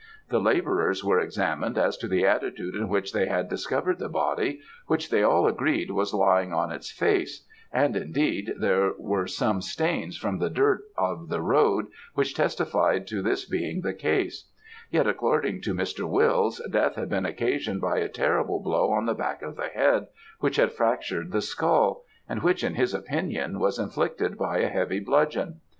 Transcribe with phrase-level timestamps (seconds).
[0.29, 4.61] The labourers were examined as to the attitude in which they had discovered the body,
[4.87, 10.17] which, they all agreed, was lying on its face; and indeed there were some stains
[10.17, 11.85] from the dirt of the road,
[12.15, 14.49] which testified to this being the case;
[14.89, 16.09] yet, according to Mr.
[16.09, 20.07] Wills, death had been occasioned by a terrible blow on the back of the head
[20.39, 24.99] which had fractured the skull; and which, in his opinion, was inflicted by a heavy
[24.99, 25.61] bludgeon.